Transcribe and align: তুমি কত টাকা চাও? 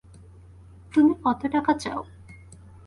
তুমি 0.93 1.11
কত 1.23 1.41
টাকা 1.53 1.71
চাও? 1.73 2.01